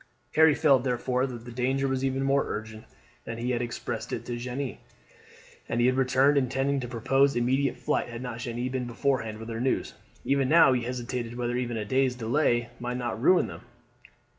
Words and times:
Harry 0.35 0.55
felt, 0.55 0.83
therefore, 0.83 1.27
that 1.27 1.45
the 1.45 1.51
danger 1.51 1.87
was 1.87 2.03
even 2.03 2.23
more 2.23 2.43
urgent 2.47 2.85
than 3.25 3.37
he 3.37 3.51
had 3.51 3.61
expressed 3.61 4.11
it 4.11 4.25
to 4.25 4.35
Jeanne, 4.35 4.79
and 5.69 5.79
he 5.79 5.85
had 5.85 5.95
returned 5.95 6.39
intending 6.39 6.79
to 6.79 6.87
propose 6.87 7.35
immediate 7.35 7.77
flight 7.77 8.09
had 8.09 8.23
not 8.23 8.39
Jeanne 8.39 8.67
been 8.69 8.85
beforehand 8.87 9.37
with 9.37 9.49
her 9.49 9.61
news. 9.61 9.93
Even 10.25 10.49
now 10.49 10.73
he 10.73 10.81
hesitated 10.81 11.35
whether 11.37 11.55
even 11.55 11.77
a 11.77 11.85
day's 11.85 12.15
delay 12.15 12.69
might 12.79 12.97
not 12.97 13.21
ruin 13.21 13.45
them. 13.45 13.61